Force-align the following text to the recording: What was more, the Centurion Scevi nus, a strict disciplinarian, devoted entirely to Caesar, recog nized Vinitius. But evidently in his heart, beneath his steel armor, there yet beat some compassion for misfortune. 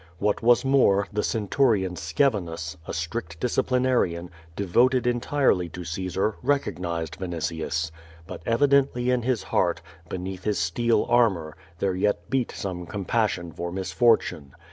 What 0.17 0.41
was 0.41 0.65
more, 0.65 1.07
the 1.13 1.21
Centurion 1.21 1.93
Scevi 1.93 2.41
nus, 2.41 2.75
a 2.87 2.91
strict 2.91 3.39
disciplinarian, 3.39 4.31
devoted 4.55 5.05
entirely 5.05 5.69
to 5.69 5.83
Caesar, 5.85 6.37
recog 6.43 6.79
nized 6.79 7.17
Vinitius. 7.19 7.91
But 8.25 8.41
evidently 8.43 9.11
in 9.11 9.21
his 9.21 9.43
heart, 9.43 9.83
beneath 10.09 10.43
his 10.43 10.57
steel 10.57 11.05
armor, 11.07 11.55
there 11.77 11.93
yet 11.93 12.31
beat 12.31 12.51
some 12.51 12.87
compassion 12.87 13.51
for 13.51 13.71
misfortune. 13.71 14.53